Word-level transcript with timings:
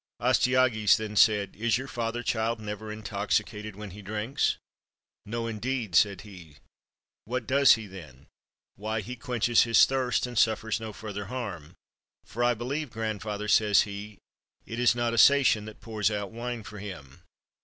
Astyages 0.19 0.97
then 0.97 1.15
said,— 1.15 1.55
"Is 1.55 1.77
your 1.77 1.87
father, 1.87 2.23
child, 2.23 2.59
never 2.59 2.91
intoxicated 2.91 3.75
when 3.75 3.91
he 3.91 4.01
drinks?" 4.01 4.57
"No, 5.27 5.45
indeed," 5.45 5.93
said 5.93 6.21
he. 6.21 6.55
"What 7.25 7.45
does 7.45 7.75
he, 7.75 7.85
then?" 7.85 8.25
"Why, 8.77 9.01
he 9.01 9.15
quenches 9.15 9.61
his 9.61 9.85
thirst, 9.85 10.25
and 10.25 10.39
suffers 10.39 10.79
no 10.79 10.91
further 10.91 11.25
harm; 11.25 11.75
for 12.25 12.43
I 12.43 12.55
believe, 12.55 12.89
grandfather," 12.89 13.47
says 13.47 13.83
he, 13.83 14.17
"it 14.65 14.79
is 14.79 14.95
not 14.95 15.13
a 15.13 15.19
Sacian 15.19 15.65
that 15.65 15.81
pours 15.81 16.09
out 16.09 16.31
wine 16.31 16.63
for 16.63 16.79
him." 16.79 17.21